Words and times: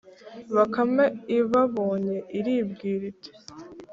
Bakame 0.55 1.05
ibabonye, 1.37 2.17
iribwira 2.37 3.03
iti: 3.11 3.31